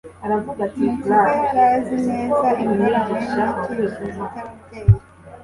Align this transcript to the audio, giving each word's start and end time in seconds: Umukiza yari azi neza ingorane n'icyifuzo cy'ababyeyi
Umukiza 0.23 1.19
yari 1.43 1.61
azi 1.71 1.95
neza 2.07 2.13
ingorane 2.63 2.73
n'icyifuzo 2.77 3.15
cy'ababyeyi 3.27 4.21